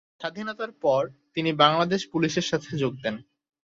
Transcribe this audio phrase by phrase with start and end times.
[0.21, 1.01] স্বাধীনতার পর
[1.35, 3.15] তিনি বাংলাদেশ পুলিশের সাথে যোগ দেন।